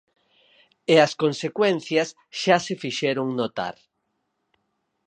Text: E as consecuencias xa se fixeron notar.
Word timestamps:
E 0.93 0.95
as 1.05 1.13
consecuencias 1.23 2.09
xa 2.39 2.57
se 2.65 2.75
fixeron 2.83 3.27
notar. 3.39 3.75